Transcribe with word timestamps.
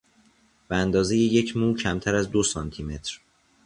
به 0.67 0.75
اندازهی 0.75 1.19
یک 1.19 1.57
مو 1.57 1.75
کمتر 1.75 2.15
از 2.15 2.31
دو 2.31 2.43
سانتیمتر 2.43 3.19